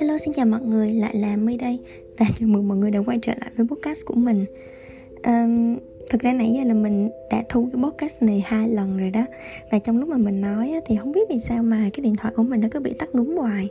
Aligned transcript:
Hello 0.00 0.18
xin 0.18 0.34
chào 0.34 0.46
mọi 0.46 0.60
người, 0.60 0.92
lại 0.94 1.16
là 1.16 1.36
My 1.36 1.56
đây 1.56 1.78
Và 2.18 2.26
chào 2.34 2.48
mừng 2.48 2.68
mọi 2.68 2.78
người 2.78 2.90
đã 2.90 3.00
quay 3.06 3.18
trở 3.22 3.32
lại 3.40 3.50
với 3.56 3.66
podcast 3.66 3.98
của 4.04 4.14
mình. 4.14 4.44
Um, 5.24 5.78
Thực 6.10 6.20
ra 6.20 6.32
nãy 6.32 6.52
giờ 6.52 6.64
là 6.64 6.74
mình 6.74 7.10
đã 7.30 7.44
thu 7.48 7.68
cái 7.72 7.82
podcast 7.82 8.22
này 8.22 8.44
hai 8.46 8.68
lần 8.68 8.98
rồi 8.98 9.10
đó 9.10 9.26
Và 9.72 9.78
trong 9.78 9.98
lúc 9.98 10.08
mà 10.08 10.16
mình 10.16 10.40
nói 10.40 10.70
á, 10.70 10.80
thì 10.86 10.96
không 10.96 11.12
biết 11.12 11.28
vì 11.30 11.38
sao 11.38 11.62
mà 11.62 11.90
cái 11.92 12.04
điện 12.04 12.16
thoại 12.16 12.34
của 12.36 12.42
mình 12.42 12.60
nó 12.60 12.68
cứ 12.70 12.80
bị 12.80 12.92
tắt 12.98 13.08
ngúm 13.12 13.36
hoài 13.36 13.68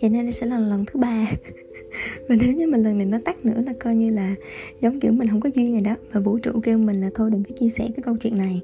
Vậy 0.00 0.10
nên 0.10 0.22
đây 0.22 0.32
sẽ 0.32 0.46
là 0.46 0.58
lần 0.58 0.84
thứ 0.84 1.00
ba. 1.00 1.26
Và 2.28 2.36
nếu 2.40 2.52
như 2.52 2.66
mà 2.66 2.78
lần 2.78 2.98
này 2.98 3.06
nó 3.06 3.18
tắt 3.24 3.44
nữa 3.44 3.62
là 3.66 3.72
coi 3.78 3.94
như 3.94 4.10
là 4.10 4.34
giống 4.80 5.00
kiểu 5.00 5.12
mình 5.12 5.28
không 5.28 5.40
có 5.40 5.50
duyên 5.54 5.72
rồi 5.72 5.80
đó 5.80 5.96
Và 6.12 6.20
vũ 6.20 6.38
trụ 6.38 6.52
kêu 6.62 6.78
mình 6.78 7.00
là 7.00 7.10
thôi 7.14 7.30
đừng 7.30 7.44
có 7.44 7.54
chia 7.56 7.68
sẻ 7.68 7.84
cái 7.96 8.02
câu 8.02 8.16
chuyện 8.16 8.38
này. 8.38 8.60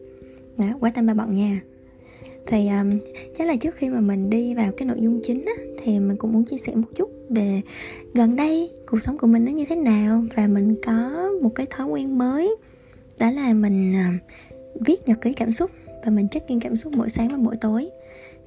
Đó, 0.58 0.66
quá 0.80 0.92
tam 0.94 1.06
ba 1.06 1.14
bận 1.14 1.30
nha 1.30 1.60
thì 2.46 2.68
um, 2.68 2.98
chắc 3.38 3.46
là 3.46 3.56
trước 3.56 3.74
khi 3.74 3.88
mà 3.90 4.00
mình 4.00 4.30
đi 4.30 4.54
vào 4.54 4.72
cái 4.72 4.86
nội 4.86 4.98
dung 5.00 5.20
chính 5.22 5.44
á, 5.44 5.52
thì 5.82 5.98
mình 5.98 6.16
cũng 6.16 6.32
muốn 6.32 6.44
chia 6.44 6.58
sẻ 6.58 6.74
một 6.74 6.88
chút 6.94 7.10
về 7.28 7.60
gần 8.14 8.36
đây 8.36 8.70
cuộc 8.86 9.02
sống 9.02 9.18
của 9.18 9.26
mình 9.26 9.44
nó 9.44 9.52
như 9.52 9.64
thế 9.68 9.76
nào 9.76 10.24
và 10.36 10.46
mình 10.46 10.74
có 10.86 11.28
một 11.42 11.50
cái 11.54 11.66
thói 11.70 11.86
quen 11.86 12.18
mới. 12.18 12.56
Đó 13.18 13.30
là 13.30 13.52
mình 13.52 13.92
uh, 13.92 14.22
viết 14.86 15.08
nhật 15.08 15.20
ký 15.20 15.32
cảm 15.32 15.52
xúc 15.52 15.70
và 16.04 16.10
mình 16.10 16.28
check 16.28 16.48
in 16.48 16.60
cảm 16.60 16.76
xúc 16.76 16.92
mỗi 16.96 17.10
sáng 17.10 17.28
và 17.28 17.36
mỗi 17.36 17.56
tối. 17.56 17.90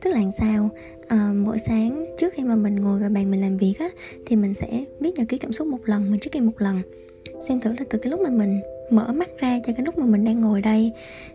Tức 0.01 0.09
là 0.09 0.19
làm 0.19 0.31
sao? 0.39 0.69
À, 1.07 1.31
mỗi 1.35 1.59
sáng 1.59 2.05
trước 2.17 2.33
khi 2.33 2.43
mà 2.43 2.55
mình 2.55 2.75
ngồi 2.75 2.99
vào 2.99 3.09
bàn 3.09 3.31
mình 3.31 3.41
làm 3.41 3.57
việc 3.57 3.73
á 3.79 3.89
thì 4.25 4.35
mình 4.35 4.53
sẽ 4.53 4.85
viết 4.99 5.11
nhật 5.15 5.27
ký 5.29 5.37
cảm 5.37 5.51
xúc 5.51 5.67
một 5.67 5.79
lần 5.85 6.11
mình 6.11 6.19
check 6.19 6.33
in 6.33 6.45
một 6.45 6.61
lần. 6.61 6.81
Xem 7.47 7.59
thử 7.59 7.69
là 7.69 7.85
từ 7.89 7.99
cái 7.99 8.11
lúc 8.11 8.19
mà 8.19 8.29
mình 8.29 8.61
mở 8.89 9.13
mắt 9.13 9.29
ra 9.37 9.59
cho 9.65 9.73
cái 9.77 9.85
lúc 9.85 9.97
mà 9.97 10.05
mình 10.05 10.25
đang 10.25 10.41
ngồi 10.41 10.61
đây 10.61 10.91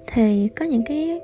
thì 0.06 0.48
có 0.56 0.64
những 0.64 0.82
cái 0.86 1.20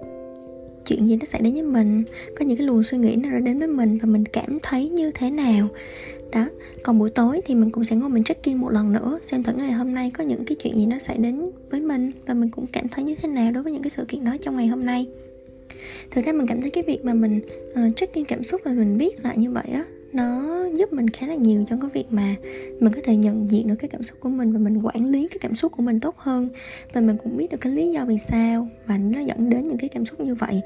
chuyện 0.84 1.06
gì 1.06 1.16
nó 1.16 1.24
xảy 1.24 1.40
đến 1.40 1.52
với 1.54 1.62
mình. 1.62 2.04
Có 2.38 2.44
những 2.44 2.56
cái 2.56 2.66
luồng 2.66 2.82
suy 2.82 2.98
nghĩ 2.98 3.16
nó 3.16 3.30
nào 3.30 3.40
đến 3.40 3.58
với 3.58 3.68
mình 3.68 3.98
và 3.98 4.06
mình 4.06 4.24
cảm 4.24 4.58
thấy 4.62 4.88
như 4.88 5.10
thế 5.10 5.30
nào. 5.30 5.68
Đó 6.32 6.46
còn 6.82 6.98
buổi 6.98 7.10
tối 7.10 7.40
thì 7.46 7.54
mình 7.54 7.70
cũng 7.70 7.84
sẽ 7.84 7.96
ngồi 7.96 8.08
mình 8.08 8.24
check 8.24 8.44
in 8.44 8.56
một 8.56 8.70
lần 8.70 8.92
nữa 8.92 9.18
xem 9.22 9.42
thử 9.42 9.52
ngày 9.52 9.72
hôm 9.72 9.94
nay 9.94 10.10
có 10.10 10.24
những 10.24 10.44
cái 10.44 10.56
chuyện 10.56 10.74
gì 10.74 10.86
nó 10.86 10.98
xảy 10.98 11.18
đến 11.18 11.50
với 11.70 11.80
mình 11.80 12.10
và 12.26 12.34
mình 12.34 12.48
cũng 12.50 12.66
cảm 12.66 12.88
thấy 12.88 13.04
như 13.04 13.14
thế 13.14 13.28
nào 13.28 13.52
đối 13.52 13.62
với 13.62 13.72
những 13.72 13.82
cái 13.82 13.90
sự 13.90 14.04
kiện 14.08 14.24
đó 14.24 14.36
trong 14.42 14.56
ngày 14.56 14.66
hôm 14.66 14.86
nay. 14.86 15.06
Thực 16.10 16.24
ra 16.24 16.32
mình 16.32 16.46
cảm 16.46 16.62
thấy 16.62 16.70
cái 16.70 16.84
việc 16.86 17.04
mà 17.04 17.14
mình 17.14 17.40
uh, 17.70 17.96
check 17.96 18.14
in 18.14 18.24
cảm 18.24 18.44
xúc 18.44 18.60
và 18.64 18.72
mình 18.72 18.98
viết 18.98 19.24
lại 19.24 19.38
như 19.38 19.50
vậy 19.50 19.66
á 19.72 19.84
nó 20.14 20.64
giúp 20.74 20.92
mình 20.92 21.10
khá 21.10 21.26
là 21.26 21.34
nhiều 21.34 21.64
trong 21.70 21.80
cái 21.80 21.90
việc 21.94 22.06
mà 22.10 22.36
mình 22.80 22.92
có 22.92 23.00
thể 23.04 23.16
nhận 23.16 23.50
diện 23.50 23.68
được 23.68 23.74
cái 23.78 23.88
cảm 23.88 24.02
xúc 24.02 24.18
của 24.20 24.28
mình 24.28 24.52
và 24.52 24.58
mình 24.58 24.80
quản 24.82 25.06
lý 25.06 25.28
cái 25.28 25.38
cảm 25.40 25.54
xúc 25.54 25.72
của 25.72 25.82
mình 25.82 26.00
tốt 26.00 26.14
hơn 26.18 26.48
và 26.92 27.00
mình 27.00 27.16
cũng 27.22 27.36
biết 27.36 27.50
được 27.50 27.60
cái 27.60 27.72
lý 27.72 27.90
do 27.90 28.04
vì 28.04 28.18
sao 28.18 28.68
mà 28.86 28.98
nó 28.98 29.20
dẫn 29.20 29.50
đến 29.50 29.68
những 29.68 29.78
cái 29.78 29.88
cảm 29.88 30.06
xúc 30.06 30.20
như 30.20 30.34
vậy 30.34 30.60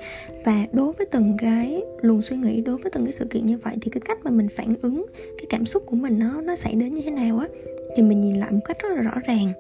và 0.44 0.66
đối 0.72 0.92
với 0.92 1.06
từng 1.10 1.36
cái 1.38 1.82
luồng 2.00 2.22
suy 2.22 2.36
nghĩ 2.36 2.60
đối 2.60 2.78
với 2.78 2.90
từng 2.90 3.04
cái 3.04 3.12
sự 3.12 3.24
kiện 3.24 3.46
như 3.46 3.58
vậy 3.58 3.76
thì 3.80 3.90
cái 3.90 4.00
cách 4.00 4.18
mà 4.24 4.30
mình 4.30 4.48
phản 4.48 4.74
ứng 4.82 5.06
cái 5.38 5.46
cảm 5.48 5.66
xúc 5.66 5.82
của 5.86 5.96
mình 5.96 6.18
nó 6.18 6.40
nó 6.40 6.56
xảy 6.56 6.74
đến 6.74 6.94
như 6.94 7.02
thế 7.04 7.10
nào 7.10 7.38
á 7.38 7.48
thì 7.96 8.02
mình 8.02 8.20
nhìn 8.20 8.36
lại 8.36 8.52
một 8.52 8.60
cách 8.64 8.76
rất 8.82 8.88
là 8.96 9.02
rõ 9.02 9.14
ràng 9.26 9.52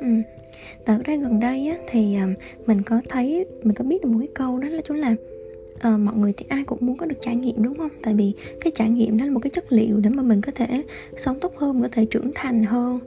ừ. 0.00 0.06
Tại 0.84 0.98
ra 1.04 1.16
gần 1.16 1.40
đây 1.40 1.66
á, 1.66 1.76
thì 1.86 2.16
ờ, 2.16 2.26
mình 2.66 2.82
có 2.82 3.00
thấy 3.08 3.46
mình 3.62 3.74
có 3.74 3.84
biết 3.84 4.02
được 4.02 4.08
một 4.08 4.18
cái 4.18 4.28
câu 4.34 4.58
đó 4.58 4.68
là 4.68 4.80
chúng 4.84 4.96
là 4.96 5.14
à, 5.80 5.96
mọi 5.96 6.16
người 6.16 6.32
thì 6.36 6.46
ai 6.48 6.64
cũng 6.64 6.78
muốn 6.82 6.96
có 6.96 7.06
được 7.06 7.16
trải 7.20 7.36
nghiệm 7.36 7.62
đúng 7.62 7.74
không? 7.74 7.90
Tại 8.02 8.14
vì 8.14 8.32
cái 8.60 8.72
trải 8.74 8.90
nghiệm 8.90 9.18
đó 9.18 9.24
là 9.24 9.30
một 9.30 9.40
cái 9.42 9.50
chất 9.50 9.72
liệu 9.72 10.00
để 10.00 10.10
mà 10.10 10.22
mình 10.22 10.40
có 10.40 10.52
thể 10.54 10.82
sống 11.16 11.40
tốt 11.40 11.52
hơn 11.56 11.82
có 11.82 11.88
thể 11.92 12.04
trưởng 12.04 12.30
thành 12.34 12.64
hơn. 12.64 12.98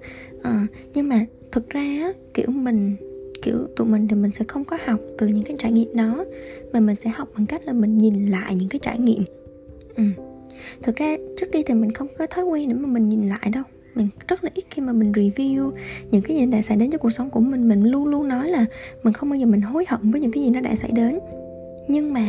À, 0.43 0.67
nhưng 0.93 1.09
mà 1.09 1.25
thực 1.51 1.69
ra 1.69 2.13
kiểu 2.33 2.47
mình 2.49 2.95
kiểu 3.41 3.67
tụi 3.75 3.87
mình 3.87 4.07
thì 4.07 4.15
mình 4.15 4.31
sẽ 4.31 4.45
không 4.47 4.65
có 4.65 4.77
học 4.85 4.99
từ 5.17 5.27
những 5.27 5.43
cái 5.43 5.55
trải 5.59 5.71
nghiệm 5.71 5.95
đó 5.95 6.25
mà 6.73 6.79
mình 6.79 6.95
sẽ 6.95 7.09
học 7.09 7.29
bằng 7.37 7.45
cách 7.45 7.61
là 7.65 7.73
mình 7.73 7.97
nhìn 7.97 8.25
lại 8.25 8.55
những 8.55 8.69
cái 8.69 8.79
trải 8.79 8.99
nghiệm. 8.99 9.23
Ừ. 9.95 10.03
thực 10.83 10.95
ra 10.95 11.17
trước 11.37 11.45
kia 11.51 11.61
thì 11.65 11.73
mình 11.73 11.91
không 11.91 12.07
có 12.17 12.27
thói 12.27 12.45
quen 12.45 12.69
để 12.69 12.75
mà 12.75 12.87
mình 12.87 13.09
nhìn 13.09 13.29
lại 13.29 13.49
đâu. 13.53 13.63
Mình 13.95 14.07
rất 14.27 14.43
là 14.43 14.49
ít 14.53 14.65
khi 14.69 14.81
mà 14.81 14.93
mình 14.93 15.11
review 15.11 15.71
những 16.11 16.21
cái 16.21 16.37
gì 16.37 16.45
đã 16.45 16.61
xảy 16.61 16.77
đến 16.77 16.91
cho 16.91 16.97
cuộc 16.97 17.09
sống 17.09 17.29
của 17.29 17.39
mình. 17.39 17.69
Mình 17.69 17.83
luôn 17.83 18.07
luôn 18.07 18.27
nói 18.27 18.49
là 18.49 18.65
mình 19.03 19.13
không 19.13 19.29
bao 19.29 19.39
giờ 19.39 19.45
mình 19.45 19.61
hối 19.61 19.85
hận 19.87 20.11
với 20.11 20.21
những 20.21 20.31
cái 20.31 20.43
gì 20.43 20.49
nó 20.49 20.59
đã 20.59 20.75
xảy 20.75 20.91
đến 20.91 21.19
nhưng 21.87 22.13
mà 22.13 22.25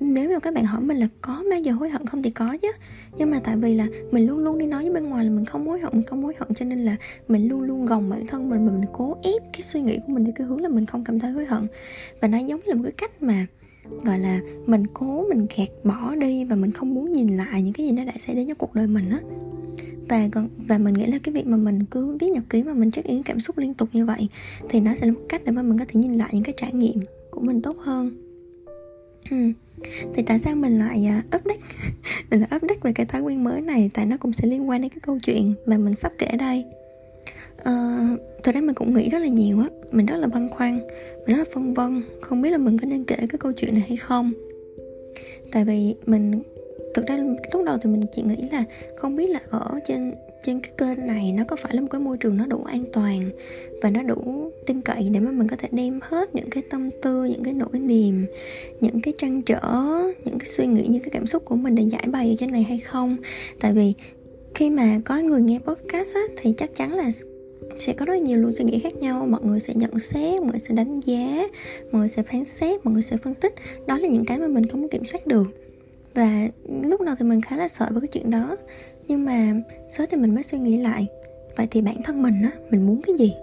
nếu 0.00 0.30
mà 0.30 0.38
các 0.38 0.54
bạn 0.54 0.64
hỏi 0.64 0.80
mình 0.80 0.96
là 0.96 1.08
có 1.20 1.44
bao 1.50 1.60
giờ 1.60 1.72
hối 1.72 1.88
hận 1.88 2.06
không 2.06 2.22
thì 2.22 2.30
có 2.30 2.56
chứ. 2.62 2.72
Nhưng 3.18 3.30
mà 3.30 3.40
tại 3.44 3.56
vì 3.56 3.74
là 3.74 3.86
mình 4.10 4.26
luôn 4.26 4.38
luôn 4.38 4.58
đi 4.58 4.66
nói 4.66 4.82
với 4.82 4.92
bên 4.92 5.04
ngoài 5.04 5.24
là 5.24 5.30
mình 5.30 5.44
không 5.44 5.66
hối 5.66 5.80
hận, 5.80 5.92
mình 5.92 6.06
không 6.06 6.22
hối 6.22 6.34
hận, 6.38 6.54
cho 6.54 6.64
nên 6.64 6.84
là 6.84 6.96
mình 7.28 7.48
luôn 7.48 7.62
luôn 7.62 7.86
gồng 7.86 8.10
bản 8.10 8.26
thân 8.26 8.50
mình 8.50 8.66
mình 8.66 8.84
cố 8.92 9.16
ép 9.22 9.42
cái 9.52 9.62
suy 9.62 9.80
nghĩ 9.80 9.98
của 10.06 10.12
mình 10.12 10.24
đi 10.24 10.32
cái 10.34 10.46
hướng 10.46 10.60
là 10.60 10.68
mình 10.68 10.86
không 10.86 11.04
cảm 11.04 11.18
thấy 11.18 11.30
hối 11.30 11.46
hận. 11.46 11.66
Và 12.20 12.28
nó 12.28 12.38
giống 12.38 12.60
như 12.60 12.66
là 12.66 12.74
một 12.74 12.82
cái 12.82 12.92
cách 12.92 13.22
mà, 13.22 13.46
gọi 14.04 14.18
là, 14.18 14.40
mình 14.66 14.86
cố, 14.94 15.26
mình 15.28 15.46
gạt 15.56 15.68
bỏ 15.84 16.14
đi 16.14 16.44
và 16.44 16.56
mình 16.56 16.72
không 16.72 16.94
muốn 16.94 17.12
nhìn 17.12 17.36
lại 17.36 17.62
những 17.62 17.72
cái 17.72 17.86
gì 17.86 17.92
nó 17.92 18.04
đã 18.04 18.12
xảy 18.26 18.34
đến 18.34 18.48
trong 18.48 18.56
cuộc 18.56 18.74
đời 18.74 18.86
mình 18.86 19.10
á. 19.10 19.18
Và 20.08 20.28
còn, 20.32 20.48
và 20.68 20.78
mình 20.78 20.94
nghĩ 20.94 21.06
là 21.06 21.18
cái 21.22 21.32
việc 21.32 21.46
mà 21.46 21.56
mình 21.56 21.84
cứ 21.84 22.16
viết 22.20 22.28
nhật 22.28 22.44
ký 22.50 22.62
mà 22.62 22.74
mình 22.74 22.90
check 22.90 23.08
in 23.08 23.22
cảm 23.22 23.40
xúc 23.40 23.58
liên 23.58 23.74
tục 23.74 23.88
như 23.92 24.06
vậy 24.06 24.28
thì 24.68 24.80
nó 24.80 24.94
sẽ 24.94 25.06
là 25.06 25.12
một 25.12 25.20
cách 25.28 25.42
để 25.44 25.52
mà 25.52 25.62
mình 25.62 25.78
có 25.78 25.84
thể 25.88 26.00
nhìn 26.00 26.12
lại 26.12 26.30
những 26.32 26.42
cái 26.42 26.54
trải 26.56 26.72
nghiệm 26.72 27.00
của 27.30 27.40
mình 27.40 27.62
tốt 27.62 27.76
hơn 27.78 28.23
ừ. 29.30 29.36
thì 30.14 30.22
tại 30.26 30.38
sao 30.38 30.54
mình 30.54 30.78
lại 30.78 31.08
uh, 31.18 31.36
update? 31.36 31.60
Mình 32.30 32.40
lại 32.40 32.48
update 32.56 32.80
về 32.82 32.92
cái 32.92 33.06
thói 33.06 33.22
quen 33.22 33.44
mới 33.44 33.60
này 33.60 33.90
tại 33.94 34.06
nó 34.06 34.16
cũng 34.16 34.32
sẽ 34.32 34.48
liên 34.48 34.68
quan 34.68 34.80
đến 34.80 34.88
cái 34.90 35.00
câu 35.02 35.18
chuyện 35.22 35.54
mà 35.66 35.78
mình 35.78 35.94
sắp 35.94 36.12
kể 36.18 36.28
đây. 36.38 36.64
Ờ, 37.56 37.72
uh, 38.14 38.20
thực 38.44 38.54
ra 38.54 38.60
mình 38.60 38.74
cũng 38.74 38.94
nghĩ 38.94 39.10
rất 39.10 39.18
là 39.18 39.28
nhiều 39.28 39.60
á. 39.60 39.66
Mình 39.92 40.06
rất 40.06 40.16
là 40.16 40.26
băn 40.26 40.48
khoăn 40.48 40.78
mình 41.26 41.36
rất 41.36 41.38
là 41.38 41.54
phân 41.54 41.74
vân 41.74 42.02
không 42.20 42.42
biết 42.42 42.50
là 42.50 42.58
mình 42.58 42.78
có 42.78 42.86
nên 42.86 43.04
kể 43.04 43.16
cái 43.16 43.38
câu 43.38 43.52
chuyện 43.52 43.74
này 43.74 43.84
hay 43.88 43.96
không. 43.96 44.32
Tại 45.52 45.64
vì 45.64 45.94
mình 46.06 46.42
thực 46.94 47.06
ra 47.06 47.16
lúc 47.52 47.64
đầu 47.64 47.78
thì 47.82 47.90
mình 47.90 48.02
chỉ 48.12 48.22
nghĩ 48.22 48.48
là 48.52 48.64
không 48.96 49.16
biết 49.16 49.30
là 49.30 49.40
ở 49.50 49.80
trên 49.88 50.12
trên 50.44 50.60
cái 50.60 50.72
kênh 50.78 51.06
này 51.06 51.32
nó 51.32 51.44
có 51.48 51.56
phải 51.56 51.74
là 51.74 51.80
một 51.80 51.88
cái 51.90 52.00
môi 52.00 52.18
trường 52.18 52.36
nó 52.36 52.46
đủ 52.46 52.64
an 52.64 52.84
toàn 52.92 53.30
và 53.82 53.90
nó 53.90 54.02
đủ 54.02 54.50
tin 54.66 54.80
cậy 54.80 55.08
để 55.12 55.20
mà 55.20 55.30
mình 55.30 55.48
có 55.48 55.56
thể 55.56 55.68
đem 55.72 56.00
hết 56.02 56.34
những 56.34 56.50
cái 56.50 56.62
tâm 56.70 56.90
tư 57.02 57.24
những 57.24 57.44
cái 57.44 57.54
nỗi 57.54 57.78
niềm 57.80 58.26
những 58.80 59.00
cái 59.00 59.14
trăn 59.18 59.42
trở 59.42 59.60
những 60.24 60.38
cái 60.38 60.48
suy 60.56 60.66
nghĩ 60.66 60.86
những 60.88 61.02
cái 61.02 61.10
cảm 61.10 61.26
xúc 61.26 61.44
của 61.44 61.56
mình 61.56 61.74
để 61.74 61.82
giải 61.82 62.06
bày 62.06 62.28
ở 62.28 62.34
trên 62.38 62.52
này 62.52 62.62
hay 62.62 62.78
không? 62.78 63.16
Tại 63.60 63.72
vì 63.72 63.94
khi 64.54 64.70
mà 64.70 64.98
có 65.04 65.18
người 65.18 65.42
nghe 65.42 65.58
podcast 65.58 66.14
á, 66.14 66.20
thì 66.36 66.54
chắc 66.56 66.74
chắn 66.74 66.94
là 66.94 67.10
sẽ 67.76 67.92
có 67.92 68.06
rất 68.06 68.22
nhiều 68.22 68.38
luồng 68.38 68.52
suy 68.52 68.64
nghĩ 68.64 68.78
khác 68.78 68.94
nhau. 68.96 69.26
Mọi 69.26 69.40
người 69.44 69.60
sẽ 69.60 69.74
nhận 69.74 69.98
xét 69.98 70.40
mọi 70.40 70.50
người 70.50 70.58
sẽ 70.58 70.74
đánh 70.74 71.00
giá 71.00 71.48
mọi 71.92 72.00
người 72.00 72.08
sẽ 72.08 72.22
phán 72.22 72.44
xét 72.44 72.84
mọi 72.84 72.94
người 72.94 73.02
sẽ 73.02 73.16
phân 73.16 73.34
tích. 73.34 73.54
Đó 73.86 73.98
là 73.98 74.08
những 74.08 74.24
cái 74.24 74.38
mà 74.38 74.46
mình 74.46 74.66
không 74.66 74.88
kiểm 74.88 75.04
soát 75.04 75.26
được. 75.26 75.46
Và 76.14 76.48
lúc 76.82 77.00
nào 77.00 77.14
thì 77.18 77.24
mình 77.24 77.40
khá 77.40 77.56
là 77.56 77.68
sợ 77.68 77.86
với 77.90 78.00
cái 78.00 78.08
chuyện 78.08 78.30
đó 78.30 78.56
nhưng 79.08 79.24
mà 79.24 79.54
sớm 79.88 80.06
thì 80.10 80.16
mình 80.16 80.34
mới 80.34 80.42
suy 80.42 80.58
nghĩ 80.58 80.78
lại 80.78 81.06
vậy 81.56 81.66
thì 81.70 81.80
bản 81.80 82.02
thân 82.02 82.22
mình 82.22 82.42
á 82.42 82.50
mình 82.70 82.86
muốn 82.86 83.00
cái 83.02 83.16
gì? 83.18 83.34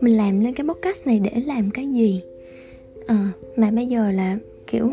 Mình 0.00 0.16
làm 0.16 0.40
lên 0.40 0.54
cái 0.54 0.66
podcast 0.66 1.06
này 1.06 1.20
để 1.20 1.42
làm 1.46 1.70
cái 1.70 1.86
gì? 1.86 2.22
À, 3.06 3.32
mà 3.56 3.70
bây 3.70 3.86
giờ 3.86 4.10
là 4.10 4.38
kiểu 4.66 4.92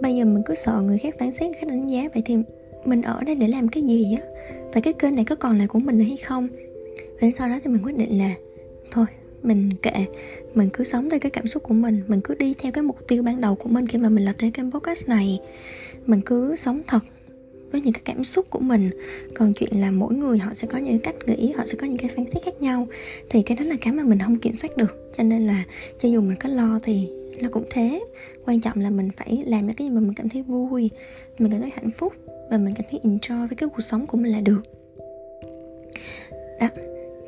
bây 0.00 0.16
giờ 0.16 0.24
mình 0.24 0.42
cứ 0.46 0.54
sợ 0.54 0.80
người 0.80 0.98
khác 0.98 1.14
phán 1.18 1.32
xét 1.32 1.42
người 1.42 1.58
khác 1.60 1.68
đánh 1.68 1.86
giá 1.86 2.08
vậy 2.14 2.22
thì 2.26 2.36
mình 2.84 3.02
ở 3.02 3.24
đây 3.26 3.34
để 3.34 3.48
làm 3.48 3.68
cái 3.68 3.82
gì 3.82 4.16
á? 4.20 4.22
Và 4.72 4.80
cái 4.80 4.92
kênh 4.92 5.14
này 5.14 5.24
có 5.24 5.36
còn 5.36 5.58
là 5.58 5.66
của 5.66 5.78
mình 5.78 5.98
nữa 5.98 6.04
hay 6.04 6.16
không? 6.16 6.48
Và 7.20 7.28
sau 7.38 7.48
đó 7.48 7.58
thì 7.64 7.70
mình 7.70 7.82
quyết 7.84 7.96
định 7.96 8.18
là 8.18 8.34
thôi 8.90 9.06
mình 9.42 9.70
kệ 9.82 10.06
mình 10.54 10.68
cứ 10.72 10.84
sống 10.84 11.10
theo 11.10 11.20
cái 11.20 11.30
cảm 11.30 11.46
xúc 11.46 11.62
của 11.62 11.74
mình 11.74 12.02
mình 12.06 12.20
cứ 12.20 12.34
đi 12.34 12.54
theo 12.58 12.72
cái 12.72 12.82
mục 12.82 13.08
tiêu 13.08 13.22
ban 13.22 13.40
đầu 13.40 13.54
của 13.54 13.68
mình 13.68 13.86
khi 13.86 13.98
mà 13.98 14.08
mình 14.08 14.24
lập 14.24 14.34
ra 14.38 14.50
cái 14.54 14.66
podcast 14.72 15.08
này. 15.08 15.40
Mình 16.06 16.20
cứ 16.20 16.56
sống 16.56 16.80
thật 16.86 17.00
với 17.72 17.80
những 17.80 17.92
cái 17.92 18.02
cảm 18.04 18.24
xúc 18.24 18.46
của 18.50 18.58
mình. 18.58 18.90
Còn 19.34 19.52
chuyện 19.54 19.80
là 19.80 19.90
mỗi 19.90 20.14
người 20.14 20.38
họ 20.38 20.54
sẽ 20.54 20.68
có 20.70 20.78
những 20.78 20.98
cách 20.98 21.14
nghĩ 21.26 21.52
họ 21.52 21.66
sẽ 21.66 21.74
có 21.78 21.86
những 21.86 21.98
cái 21.98 22.10
phán 22.16 22.26
xét 22.26 22.42
khác 22.44 22.62
nhau. 22.62 22.86
Thì 23.30 23.42
cái 23.42 23.56
đó 23.56 23.64
là 23.64 23.76
cái 23.80 23.92
mà 23.92 24.02
mình 24.02 24.18
không 24.18 24.38
kiểm 24.38 24.56
soát 24.56 24.76
được. 24.76 25.12
Cho 25.16 25.24
nên 25.24 25.46
là 25.46 25.64
cho 25.98 26.08
dù 26.08 26.20
mình 26.20 26.36
có 26.40 26.48
lo 26.48 26.80
thì 26.82 27.08
nó 27.40 27.48
cũng 27.52 27.64
thế. 27.70 28.04
Quan 28.44 28.60
trọng 28.60 28.80
là 28.80 28.90
mình 28.90 29.08
phải 29.16 29.44
làm 29.46 29.66
những 29.66 29.76
cái 29.76 29.86
gì 29.86 29.90
mà 29.90 30.00
mình 30.00 30.14
cảm 30.14 30.28
thấy 30.28 30.42
vui 30.42 30.90
mình 31.38 31.52
cảm 31.52 31.60
thấy 31.60 31.70
hạnh 31.70 31.90
phúc 31.90 32.12
và 32.50 32.58
mình 32.58 32.74
cảm 32.76 32.86
thấy 32.90 33.00
enjoy 33.04 33.48
với 33.48 33.56
cái 33.56 33.68
cuộc 33.68 33.80
sống 33.80 34.06
của 34.06 34.16
mình 34.16 34.32
là 34.32 34.40
được. 34.40 34.62
Đó. 36.60 36.68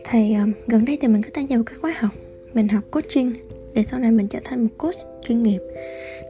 Thì 0.04 0.34
um, 0.34 0.52
gần 0.66 0.84
đây 0.84 0.98
thì 1.00 1.08
mình 1.08 1.22
có 1.22 1.28
tham 1.34 1.46
gia 1.46 1.56
một 1.56 1.62
cái 1.66 1.78
khóa 1.78 1.94
học. 1.98 2.10
Mình 2.54 2.69
học 2.69 2.84
coaching. 2.90 3.32
Để 3.75 3.82
sau 3.82 4.00
này 4.00 4.10
mình 4.10 4.28
trở 4.28 4.38
thành 4.44 4.62
một 4.62 4.70
coach 4.78 4.94
chuyên 5.28 5.43
nghiệp 5.43 5.60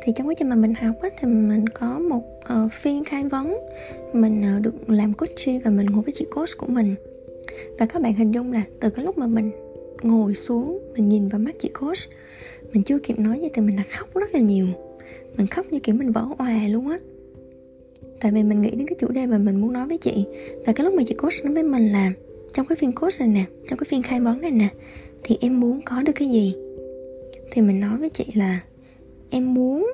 thì 0.03 0.13
trong 0.17 0.29
quá 0.29 0.35
trình 0.35 0.49
mà 0.49 0.57
mình 0.57 0.75
học 0.75 0.95
á, 1.03 1.09
thì 1.21 1.29
mình 1.29 1.69
có 1.69 1.99
một 1.99 2.23
uh, 2.41 2.73
phiên 2.73 3.05
khai 3.05 3.25
vấn. 3.25 3.59
Mình 4.13 4.43
uh, 4.57 4.63
được 4.63 4.91
làm 4.91 5.13
coach 5.13 5.63
và 5.65 5.71
mình 5.71 5.87
ngồi 5.87 6.03
với 6.03 6.15
chị 6.17 6.27
coach 6.35 6.59
của 6.59 6.67
mình. 6.67 6.95
Và 7.79 7.87
các 7.87 8.03
bạn 8.03 8.15
hình 8.15 8.33
dung 8.33 8.53
là 8.53 8.63
từ 8.81 8.91
cái 8.91 9.05
lúc 9.05 9.19
mà 9.19 9.27
mình 9.27 9.51
ngồi 10.03 10.35
xuống 10.35 10.79
mình 10.95 11.09
nhìn 11.09 11.29
vào 11.29 11.41
mắt 11.41 11.55
chị 11.59 11.71
coach 11.81 11.99
mình 12.73 12.83
chưa 12.83 12.99
kịp 12.99 13.19
nói 13.19 13.41
gì 13.41 13.49
thì 13.55 13.63
mình 13.63 13.77
đã 13.77 13.83
khóc 13.91 14.09
rất 14.15 14.35
là 14.35 14.41
nhiều. 14.41 14.67
Mình 15.37 15.47
khóc 15.47 15.67
như 15.71 15.79
kiểu 15.81 15.95
mình 15.95 16.13
vỡ 16.13 16.27
òa 16.39 16.69
luôn 16.69 16.89
á. 16.89 16.99
Tại 18.21 18.33
vì 18.33 18.43
mình 18.43 18.63
nghĩ 18.63 18.71
đến 18.71 18.87
cái 18.87 18.97
chủ 19.01 19.09
đề 19.09 19.27
mà 19.27 19.39
mình 19.39 19.61
muốn 19.61 19.73
nói 19.73 19.87
với 19.87 19.99
chị. 19.99 20.25
Và 20.67 20.73
cái 20.73 20.85
lúc 20.85 20.95
mà 20.95 21.03
chị 21.07 21.15
coach 21.15 21.45
nói 21.45 21.55
với 21.55 21.63
mình 21.63 21.93
là 21.93 22.13
trong 22.55 22.67
cái 22.67 22.77
phiên 22.77 22.93
coach 22.93 23.19
này 23.19 23.29
nè 23.29 23.45
trong 23.69 23.79
cái 23.79 23.87
phiên 23.91 24.03
khai 24.03 24.21
vấn 24.21 24.41
này 24.41 24.51
nè 24.51 24.69
thì 25.23 25.39
em 25.41 25.61
muốn 25.61 25.81
có 25.85 26.03
được 26.03 26.13
cái 26.15 26.29
gì? 26.29 26.55
Thì 27.51 27.63
mình 27.63 27.81
nói 27.81 27.99
với 27.99 28.11
chị 28.11 28.25
là 28.35 28.61
em 29.31 29.55
muốn 29.55 29.93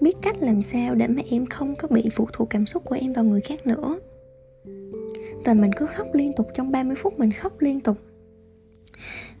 biết 0.00 0.16
cách 0.22 0.36
làm 0.40 0.62
sao 0.62 0.94
để 0.94 1.06
mà 1.06 1.22
em 1.30 1.46
không 1.46 1.74
có 1.76 1.88
bị 1.88 2.08
phụ 2.12 2.26
thuộc 2.32 2.50
cảm 2.50 2.66
xúc 2.66 2.84
của 2.84 2.96
em 3.00 3.12
vào 3.12 3.24
người 3.24 3.40
khác 3.40 3.66
nữa. 3.66 3.98
Và 5.44 5.54
mình 5.54 5.70
cứ 5.76 5.86
khóc 5.86 6.06
liên 6.12 6.32
tục, 6.32 6.48
trong 6.54 6.72
30 6.72 6.96
phút 6.96 7.18
mình 7.18 7.32
khóc 7.32 7.60
liên 7.60 7.80
tục. 7.80 7.96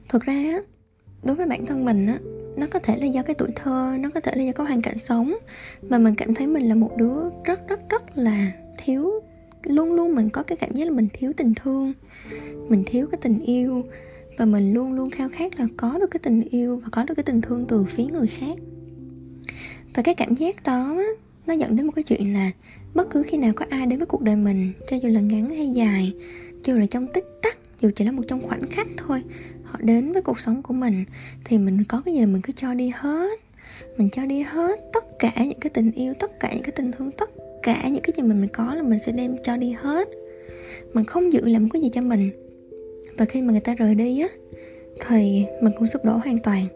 Thực 0.08 0.22
ra 0.22 0.60
đối 1.22 1.36
với 1.36 1.46
bản 1.46 1.66
thân 1.66 1.84
mình 1.84 2.06
á, 2.06 2.18
nó 2.56 2.66
có 2.70 2.78
thể 2.78 2.96
là 2.96 3.06
do 3.06 3.22
cái 3.22 3.34
tuổi 3.34 3.48
thơ, 3.56 3.96
nó 4.00 4.10
có 4.14 4.20
thể 4.20 4.32
là 4.36 4.42
do 4.42 4.52
cái 4.52 4.66
hoàn 4.66 4.82
cảnh 4.82 4.98
sống. 4.98 5.34
Mà 5.82 5.98
mình 5.98 6.14
cảm 6.14 6.34
thấy 6.34 6.46
mình 6.46 6.68
là 6.68 6.74
một 6.74 6.96
đứa 6.96 7.16
rất 7.44 7.68
rất 7.68 7.80
rất 7.88 8.18
là 8.18 8.52
thiếu, 8.78 9.10
luôn 9.62 9.92
luôn 9.92 10.14
mình 10.14 10.30
có 10.30 10.42
cái 10.42 10.58
cảm 10.58 10.72
giác 10.72 10.84
là 10.84 10.90
mình 10.90 11.08
thiếu 11.12 11.32
tình 11.36 11.54
thương, 11.54 11.92
mình 12.68 12.82
thiếu 12.86 13.06
cái 13.10 13.18
tình 13.22 13.38
yêu. 13.38 13.82
Và 14.38 14.44
mình 14.44 14.74
luôn 14.74 14.92
luôn 14.92 15.10
khao 15.10 15.28
khát 15.32 15.60
là 15.60 15.66
có 15.76 15.98
được 15.98 16.10
cái 16.10 16.20
tình 16.22 16.40
yêu 16.40 16.76
và 16.76 16.88
có 16.92 17.04
được 17.04 17.14
cái 17.14 17.24
tình 17.24 17.40
thương 17.40 17.64
từ 17.68 17.84
phía 17.84 18.04
người 18.04 18.26
khác 18.26 18.58
và 20.00 20.04
cái 20.04 20.14
cảm 20.14 20.34
giác 20.34 20.62
đó 20.62 21.02
nó 21.46 21.54
dẫn 21.54 21.76
đến 21.76 21.86
một 21.86 21.92
cái 21.96 22.02
chuyện 22.02 22.34
là 22.34 22.50
bất 22.94 23.10
cứ 23.10 23.22
khi 23.22 23.38
nào 23.38 23.52
có 23.56 23.66
ai 23.68 23.86
đến 23.86 23.98
với 23.98 24.06
cuộc 24.06 24.22
đời 24.22 24.36
mình, 24.36 24.72
cho 24.90 24.96
dù 24.96 25.08
là 25.08 25.20
ngắn 25.20 25.50
hay 25.50 25.70
dài 25.70 26.12
cho 26.62 26.72
dù 26.72 26.78
là 26.78 26.86
trong 26.86 27.06
tích 27.14 27.24
tắc, 27.42 27.58
dù 27.80 27.90
chỉ 27.96 28.04
là 28.04 28.12
một 28.12 28.22
trong 28.28 28.42
khoảnh 28.42 28.62
khắc 28.70 28.86
thôi, 28.96 29.22
họ 29.64 29.78
đến 29.82 30.12
với 30.12 30.22
cuộc 30.22 30.40
sống 30.40 30.62
của 30.62 30.74
mình, 30.74 31.04
thì 31.44 31.58
mình 31.58 31.84
có 31.84 32.02
cái 32.04 32.14
gì 32.14 32.20
là 32.20 32.26
mình 32.26 32.42
cứ 32.42 32.52
cho 32.56 32.74
đi 32.74 32.92
hết. 32.94 33.40
Mình 33.96 34.08
cho 34.12 34.26
đi 34.26 34.42
hết 34.42 34.80
tất 34.92 35.18
cả 35.18 35.32
những 35.36 35.60
cái 35.60 35.70
tình 35.70 35.92
yêu, 35.92 36.14
tất 36.18 36.40
cả 36.40 36.52
những 36.52 36.62
cái 36.62 36.72
tình 36.76 36.92
thương, 36.92 37.10
tất 37.10 37.30
cả 37.62 37.88
những 37.88 38.02
cái 38.02 38.12
gì 38.16 38.22
mình 38.22 38.40
mình 38.40 38.50
có 38.52 38.74
là 38.74 38.82
mình 38.82 38.98
sẽ 39.06 39.12
đem 39.12 39.36
cho 39.44 39.56
đi 39.56 39.72
hết. 39.72 40.08
Mình 40.94 41.04
không 41.04 41.32
giữ 41.32 41.48
làm 41.48 41.68
cái 41.68 41.82
gì 41.82 41.90
cho 41.92 42.00
mình. 42.00 42.30
Và 43.18 43.24
khi 43.24 43.42
mà 43.42 43.50
người 43.50 43.60
ta 43.60 43.74
rời 43.74 43.94
đi 43.94 44.20
á, 44.20 44.28
thì 45.08 45.44
mình 45.62 45.72
cũng 45.78 45.86
sụp 45.86 46.04
đổ 46.04 46.12
hoàn 46.12 46.38
toàn. 46.38 46.66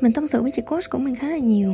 Mình 0.00 0.12
tâm 0.12 0.26
sự 0.26 0.42
với 0.42 0.50
chị 0.50 0.62
coach 0.62 0.90
của 0.90 0.98
mình 0.98 1.14
khá 1.14 1.28
là 1.30 1.38
nhiều 1.38 1.72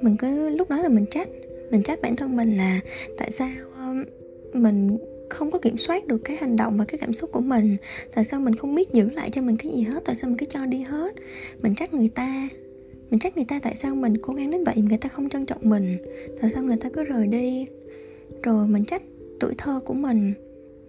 mình 0.00 0.16
cứ 0.16 0.48
lúc 0.48 0.70
đó 0.70 0.76
là 0.76 0.88
mình 0.88 1.06
trách 1.10 1.28
mình 1.70 1.82
trách 1.82 2.02
bản 2.02 2.16
thân 2.16 2.36
mình 2.36 2.56
là 2.56 2.80
tại 3.18 3.30
sao 3.30 3.50
um, 3.76 4.04
mình 4.52 4.98
không 5.30 5.50
có 5.50 5.58
kiểm 5.58 5.78
soát 5.78 6.06
được 6.06 6.18
cái 6.18 6.36
hành 6.36 6.56
động 6.56 6.76
và 6.78 6.84
cái 6.84 6.98
cảm 6.98 7.12
xúc 7.12 7.32
của 7.32 7.40
mình? 7.40 7.76
Tại 8.14 8.24
sao 8.24 8.40
mình 8.40 8.54
không 8.54 8.74
biết 8.74 8.92
giữ 8.92 9.10
lại 9.10 9.30
cho 9.30 9.42
mình 9.42 9.56
cái 9.56 9.72
gì 9.72 9.82
hết? 9.82 10.02
Tại 10.04 10.14
sao 10.14 10.28
mình 10.30 10.38
cứ 10.38 10.46
cho 10.46 10.66
đi 10.66 10.78
hết? 10.78 11.14
Mình 11.62 11.74
trách 11.74 11.94
người 11.94 12.08
ta. 12.08 12.48
Mình 13.10 13.20
trách 13.20 13.36
người 13.36 13.44
ta 13.44 13.60
tại 13.62 13.74
sao 13.74 13.94
mình 13.94 14.16
cố 14.22 14.34
gắng 14.34 14.50
đến 14.50 14.64
vậy 14.64 14.74
người 14.76 14.98
ta 14.98 15.08
không 15.08 15.28
trân 15.28 15.46
trọng 15.46 15.60
mình? 15.62 15.98
Tại 16.40 16.50
sao 16.50 16.62
người 16.62 16.76
ta 16.76 16.88
cứ 16.92 17.04
rời 17.04 17.26
đi? 17.26 17.66
Rồi 18.42 18.66
mình 18.66 18.84
trách 18.84 19.02
tuổi 19.40 19.54
thơ 19.58 19.80
của 19.84 19.94
mình. 19.94 20.32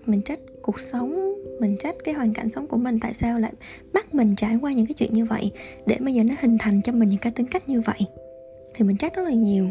Mình 0.06 0.22
trách 0.22 0.40
cuộc 0.62 0.80
sống. 0.80 1.36
Mình 1.60 1.78
trách 1.78 1.96
cái 2.04 2.14
hoàn 2.14 2.34
cảnh 2.34 2.50
sống 2.50 2.68
của 2.68 2.78
mình 2.78 3.00
tại 3.00 3.14
sao 3.14 3.40
lại 3.40 3.54
bắt 3.94 4.16
mình 4.16 4.36
trải 4.38 4.58
qua 4.62 4.74
những 4.74 4.86
cái 4.86 4.94
chuyện 4.94 5.14
như 5.14 5.26
vậy 5.26 5.52
để 5.86 5.98
bây 6.00 6.14
giờ 6.14 6.24
nó 6.24 6.36
hình 6.40 6.58
thành 6.60 6.82
cho 6.84 6.92
mình 6.92 7.10
những 7.10 7.20
cái 7.20 7.32
tính 7.36 7.48
cách 7.48 7.70
như 7.70 7.82
vậy? 7.82 8.00
Thì 8.74 8.86
mình 8.86 8.98
trách 8.98 9.16
rất 9.16 9.24
là 9.24 9.32
nhiều. 9.32 9.66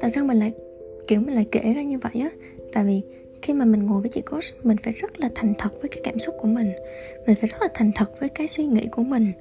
Tại 0.00 0.10
sao 0.10 0.24
mình 0.24 0.38
lại, 0.38 0.52
kiểu, 1.06 1.20
mình 1.20 1.34
lại 1.34 1.46
kể 1.52 1.72
ra 1.72 1.82
như 1.82 1.98
vậy 1.98 2.22
á? 2.22 2.30
Tại 2.72 2.84
vì 2.84 3.02
khi 3.42 3.52
mà 3.52 3.64
mình 3.64 3.86
ngồi 3.86 4.00
với 4.00 4.10
chị 4.10 4.20
coach, 4.20 4.44
mình 4.62 4.76
phải 4.82 4.92
rất 4.92 5.20
là 5.20 5.30
thành 5.34 5.54
thật 5.58 5.70
với 5.80 5.88
cái 5.88 6.00
cảm 6.04 6.18
xúc 6.18 6.34
của 6.38 6.48
mình. 6.48 6.72
Mình 7.26 7.36
phải 7.40 7.50
rất 7.50 7.62
là 7.62 7.68
thành 7.74 7.92
thật 7.94 8.20
với 8.20 8.28
cái 8.28 8.48
suy 8.48 8.66
nghĩ 8.66 8.86
của 8.90 9.02
mình. 9.02 9.32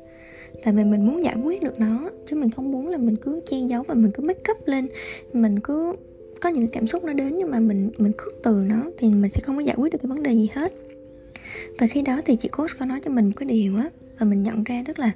Tại 0.63 0.73
vì 0.73 0.83
mình 0.83 1.05
muốn 1.05 1.23
giải 1.23 1.35
quyết 1.43 1.63
được 1.63 1.79
nó, 1.79 2.09
chứ 2.25 2.35
mình 2.35 2.49
không 2.51 2.71
muốn 2.71 2.87
là 2.87 2.97
mình 2.97 3.15
cứ 3.15 3.41
che 3.45 3.57
giấu 3.69 3.83
và 3.83 3.93
mình 3.93 4.11
cứ 4.11 4.23
make 4.23 4.51
up 4.51 4.67
lên. 4.67 4.87
Mình 5.33 5.59
cứ 5.59 5.95
có 6.41 6.49
những 6.49 6.67
cảm 6.67 6.87
xúc 6.87 7.03
nó 7.03 7.13
đến 7.13 7.37
nhưng 7.37 7.51
mà 7.51 7.59
mình 7.59 7.89
mình 7.97 8.11
khước 8.17 8.33
từ 8.43 8.63
nó 8.67 8.91
thì 8.97 9.09
mình 9.09 9.31
sẽ 9.31 9.41
không 9.43 9.55
có 9.55 9.61
giải 9.61 9.75
quyết 9.79 9.91
được 9.91 9.99
cái 10.01 10.09
vấn 10.09 10.23
đề 10.23 10.33
gì 10.33 10.49
hết. 10.53 10.73
Và 11.79 11.87
khi 11.87 12.01
đó 12.01 12.21
thì 12.25 12.35
chị 12.35 12.49
coach 12.49 12.69
có 12.79 12.85
nói 12.85 12.99
cho 13.05 13.11
mình 13.11 13.25
một 13.25 13.33
cái 13.35 13.49
điều 13.49 13.77
á, 13.77 13.89
và 14.19 14.25
mình 14.25 14.43
nhận 14.43 14.63
ra 14.63 14.83
tức 14.87 14.99
là 14.99 15.11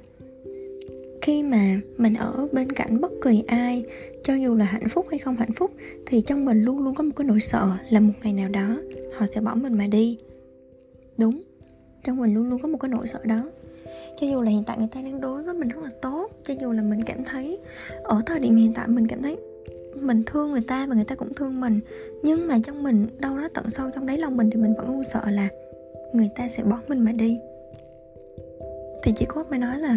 khi 1.22 1.42
mà 1.42 1.76
mình 1.96 2.14
ở 2.14 2.48
bên 2.52 2.72
cạnh 2.72 3.00
bất 3.00 3.12
kỳ 3.22 3.44
ai, 3.46 3.84
cho 4.22 4.34
dù 4.34 4.54
là 4.54 4.64
hạnh 4.64 4.88
phúc 4.88 5.06
hay 5.10 5.18
không 5.18 5.36
hạnh 5.36 5.52
phúc, 5.52 5.70
thì 6.06 6.20
trong 6.20 6.44
mình 6.44 6.64
luôn 6.64 6.84
luôn 6.84 6.94
có 6.94 7.02
một 7.02 7.12
cái 7.16 7.24
nỗi 7.24 7.40
sợ 7.40 7.68
là 7.90 8.00
một 8.00 8.12
ngày 8.22 8.32
nào 8.32 8.48
đó 8.48 8.76
họ 9.16 9.26
sẽ 9.26 9.40
bỏ 9.40 9.54
mình 9.54 9.74
mà 9.74 9.86
đi. 9.86 10.18
Đúng, 11.18 11.42
trong 12.04 12.16
mình 12.16 12.34
luôn 12.34 12.50
luôn 12.50 12.62
có 12.62 12.68
một 12.68 12.78
cái 12.80 12.88
nỗi 12.88 13.06
sợ 13.06 13.20
đó. 13.24 13.50
Cho 14.20 14.26
dù 14.26 14.42
là 14.42 14.50
hiện 14.50 14.62
tại 14.66 14.78
người 14.78 14.88
ta 14.94 15.02
đang 15.02 15.20
đối 15.20 15.42
với 15.42 15.54
mình 15.54 15.68
rất 15.68 15.82
là 15.84 15.90
tốt, 16.02 16.30
cho 16.44 16.54
dù 16.60 16.72
là 16.72 16.82
mình 16.82 17.02
cảm 17.02 17.24
thấy, 17.24 17.58
ở 18.02 18.22
thời 18.26 18.40
điểm 18.40 18.56
hiện 18.56 18.72
tại 18.74 18.88
mình 18.88 19.06
cảm 19.06 19.22
thấy 19.22 19.36
mình 20.00 20.22
thương 20.26 20.52
người 20.52 20.64
ta 20.68 20.86
và 20.86 20.94
người 20.94 21.04
ta 21.04 21.14
cũng 21.14 21.34
thương 21.34 21.60
mình, 21.60 21.80
nhưng 22.22 22.46
mà 22.46 22.58
trong 22.64 22.82
mình 22.82 23.06
đâu 23.18 23.38
đó 23.38 23.48
tận 23.54 23.70
sâu 23.70 23.90
trong 23.94 24.06
đáy 24.06 24.18
lòng 24.18 24.36
mình 24.36 24.50
thì 24.50 24.60
mình 24.60 24.74
vẫn 24.78 24.90
luôn 24.90 25.04
sợ 25.04 25.20
là 25.30 25.48
người 26.12 26.28
ta 26.36 26.48
sẽ 26.48 26.62
bỏ 26.62 26.78
mình 26.88 26.98
mà 26.98 27.12
đi. 27.12 27.38
Thì 29.02 29.12
chỉ 29.16 29.26
có 29.28 29.44
mới 29.50 29.58
nói 29.58 29.78
là 29.78 29.96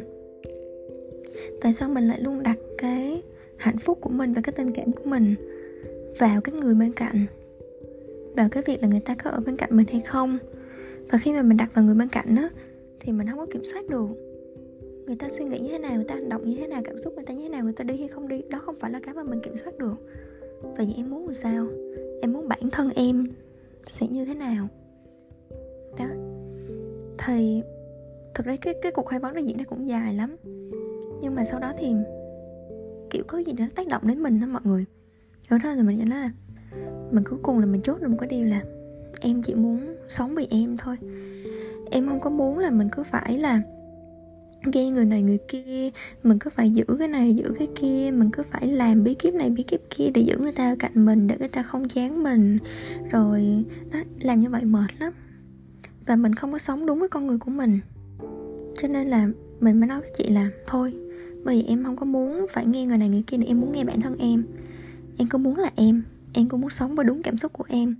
tại 1.61 1.73
sao 1.73 1.89
mình 1.89 2.07
lại 2.07 2.21
luôn 2.21 2.43
đặt 2.43 2.57
cái 2.77 3.21
hạnh 3.57 3.77
phúc 3.77 3.97
của 4.01 4.09
mình 4.09 4.33
và 4.33 4.41
cái 4.41 4.53
tình 4.53 4.71
cảm 4.71 4.91
của 4.91 5.03
mình 5.05 5.35
vào 6.19 6.41
cái 6.41 6.55
người 6.55 6.75
bên 6.75 6.93
cạnh? 6.93 7.25
Vào 8.35 8.49
cái 8.51 8.63
việc 8.67 8.81
là 8.81 8.87
người 8.87 8.99
ta 8.99 9.15
có 9.23 9.29
ở 9.29 9.39
bên 9.45 9.57
cạnh 9.57 9.69
mình 9.73 9.87
hay 9.91 10.01
không? 10.01 10.37
Và 11.09 11.17
khi 11.17 11.33
mà 11.33 11.41
mình 11.41 11.57
đặt 11.57 11.69
vào 11.73 11.85
người 11.85 11.95
bên 11.95 12.07
cạnh 12.07 12.35
á, 12.35 12.49
thì 12.99 13.11
mình 13.11 13.27
không 13.29 13.39
có 13.39 13.45
kiểm 13.45 13.63
soát 13.63 13.89
được. 13.89 14.09
Người 15.05 15.15
ta 15.15 15.29
suy 15.29 15.45
nghĩ 15.45 15.59
như 15.59 15.67
thế 15.67 15.79
nào, 15.79 15.95
người 15.95 16.05
ta 16.07 16.15
hành 16.15 16.29
động 16.29 16.49
như 16.49 16.55
thế 16.57 16.67
nào, 16.67 16.81
cảm 16.85 16.97
xúc 16.97 17.13
người 17.15 17.25
ta 17.25 17.33
như 17.33 17.43
thế 17.43 17.49
nào, 17.49 17.63
người 17.63 17.73
ta 17.73 17.83
đi 17.83 17.97
hay 17.97 18.07
không 18.07 18.27
đi, 18.27 18.41
đó 18.49 18.59
không 18.59 18.75
phải 18.79 18.91
là 18.91 18.99
cái 19.03 19.13
mà 19.13 19.23
mình 19.23 19.39
kiểm 19.39 19.57
soát 19.57 19.77
được. 19.77 19.95
Và 20.61 20.73
vậy 20.77 20.93
em 20.97 21.09
muốn 21.09 21.25
làm 21.25 21.33
sao? 21.33 21.67
Em 22.21 22.33
muốn 22.33 22.47
bản 22.47 22.69
thân 22.71 22.89
em 22.95 23.27
sẽ 23.87 24.07
như 24.07 24.25
thế 24.25 24.33
nào? 24.33 24.67
Đó. 25.99 26.05
Thì 27.17 27.61
thực 28.33 28.45
ra 28.45 28.55
cái 28.61 28.73
cái 28.81 28.91
cuộc 28.91 29.05
khai 29.05 29.19
vấn 29.19 29.33
nó 29.33 29.39
diễn 29.39 29.57
ra 29.57 29.63
cũng 29.69 29.87
dài 29.87 30.13
lắm 30.13 30.35
nhưng 31.25 31.35
mà 31.35 31.45
sau 31.45 31.59
đó 31.59 31.73
thì, 31.77 31.93
kiểu, 33.09 33.23
có 33.27 33.37
gì 33.37 33.53
đó 33.53 33.65
tác 33.75 33.87
động 33.87 34.07
đến 34.07 34.23
mình 34.23 34.39
đó 34.39 34.47
mọi 34.47 34.61
người. 34.65 34.85
Rồi 35.49 35.59
thôi 35.63 35.73
thì 35.75 35.81
mình 35.81 35.97
nhận 35.97 36.09
là 36.09 36.31
mình 37.11 37.23
cuối 37.29 37.39
cùng 37.43 37.59
là 37.59 37.65
mình 37.65 37.81
chốt 37.81 38.01
được 38.01 38.07
một 38.07 38.17
cái 38.19 38.29
điều 38.29 38.45
là 38.45 38.61
em 39.21 39.41
chỉ 39.41 39.55
muốn 39.55 39.95
sống 40.07 40.35
vì 40.35 40.47
em 40.49 40.77
thôi. 40.77 40.97
Em 41.91 42.07
không 42.07 42.19
có 42.19 42.29
muốn 42.29 42.59
là 42.59 42.71
mình 42.71 42.89
cứ 42.91 43.03
phải 43.03 43.37
là 43.37 43.61
ghen 44.73 44.93
người 44.93 45.05
này 45.05 45.21
người 45.21 45.39
kia, 45.47 45.89
mình 46.23 46.39
cứ 46.39 46.49
phải 46.49 46.71
giữ 46.71 46.85
cái 46.99 47.07
này, 47.07 47.35
giữ 47.35 47.53
cái 47.59 47.67
kia, 47.75 48.11
mình 48.13 48.29
cứ 48.31 48.43
phải 48.51 48.67
làm 48.67 49.03
bí 49.03 49.13
kíp 49.13 49.33
này, 49.33 49.49
bí 49.49 49.63
kíp 49.63 49.81
kia 49.89 50.09
để 50.13 50.21
giữ 50.21 50.37
người 50.37 50.51
ta 50.51 50.71
ở 50.71 50.75
cạnh 50.79 51.05
mình, 51.05 51.27
để 51.27 51.35
người 51.39 51.47
ta 51.47 51.63
không 51.63 51.87
chán 51.87 52.23
mình. 52.23 52.57
Rồi 53.11 53.65
đó 53.91 53.99
làm 54.19 54.39
như 54.39 54.49
vậy 54.49 54.65
mệt 54.65 54.99
lắm. 54.99 55.13
Và 56.05 56.15
mình 56.15 56.35
không 56.35 56.51
có 56.51 56.57
sống 56.57 56.85
đúng 56.85 56.99
với 56.99 57.09
con 57.09 57.27
người 57.27 57.37
của 57.37 57.51
mình. 57.51 57.79
Cho 58.81 58.87
nên 58.87 59.07
là 59.07 59.27
mình 59.59 59.79
mới 59.79 59.87
nói 59.87 60.01
với 60.01 60.09
chị 60.13 60.29
là 60.29 60.49
thôi 60.67 60.93
bởi 61.45 61.55
vì 61.55 61.63
em 61.67 61.83
không 61.83 61.95
có 61.95 62.05
muốn 62.05 62.45
phải 62.49 62.65
nghe 62.65 62.85
người 62.85 62.97
này 62.97 63.09
người 63.09 63.23
kia 63.27 63.37
nữa 63.37 63.45
em 63.47 63.61
muốn 63.61 63.71
nghe 63.71 63.83
bản 63.83 64.01
thân 64.01 64.15
em. 64.19 64.43
Em 65.17 65.27
cứ 65.29 65.37
muốn 65.37 65.57
là 65.57 65.71
em. 65.75 66.03
Em 66.33 66.49
cũng 66.49 66.61
muốn 66.61 66.69
sống 66.69 66.95
với 66.95 67.05
đúng 67.05 67.21
cảm 67.23 67.37
xúc 67.37 67.53
của 67.53 67.63
em. 67.67 67.95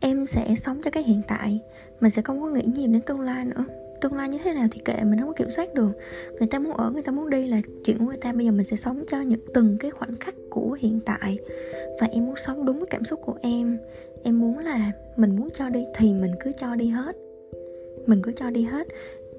Em 0.00 0.26
sẽ 0.26 0.54
sống 0.56 0.80
cho 0.84 0.90
cái 0.90 1.02
hiện 1.02 1.20
tại. 1.28 1.60
Mình 2.00 2.10
sẽ 2.10 2.22
không 2.22 2.40
có 2.40 2.48
nghĩ 2.48 2.62
nhiều 2.74 2.86
đến 2.86 3.02
tương 3.06 3.20
lai 3.20 3.44
nữa. 3.44 3.64
Tương 4.00 4.14
lai 4.14 4.28
như 4.28 4.38
thế 4.44 4.54
nào 4.54 4.66
thì 4.70 4.80
kệ, 4.84 4.94
mình 5.04 5.20
không 5.20 5.28
có 5.28 5.34
kiểm 5.34 5.50
soát 5.50 5.74
được. 5.74 5.90
Người 6.38 6.48
ta 6.48 6.58
muốn 6.58 6.72
ở, 6.72 6.90
người 6.90 7.02
ta 7.02 7.12
muốn 7.12 7.30
đi 7.30 7.48
là 7.48 7.60
chuyện 7.84 7.98
của 7.98 8.04
người 8.04 8.16
ta. 8.16 8.32
Bây 8.32 8.46
giờ 8.46 8.52
mình 8.52 8.66
sẽ 8.66 8.76
sống 8.76 9.04
cho 9.06 9.20
những, 9.20 9.40
từng 9.54 9.76
cái 9.80 9.90
khoảnh 9.90 10.16
khắc 10.16 10.34
của 10.50 10.78
hiện 10.80 11.00
tại. 11.06 11.38
Và 12.00 12.06
em 12.06 12.26
muốn 12.26 12.36
sống 12.36 12.64
đúng 12.64 12.78
với 12.78 12.88
cảm 12.90 13.04
xúc 13.04 13.20
của 13.22 13.34
em. 13.42 13.78
Em 14.22 14.38
muốn 14.38 14.58
là 14.58 14.92
mình 15.16 15.36
muốn 15.36 15.48
cho 15.50 15.68
đi 15.68 15.84
thì 15.94 16.12
mình 16.12 16.32
cứ 16.40 16.52
cho 16.56 16.74
đi 16.74 16.88
hết. 16.88 17.16
Mình 18.06 18.22
cứ 18.22 18.32
cho 18.36 18.50
đi 18.50 18.62
hết 18.62 18.88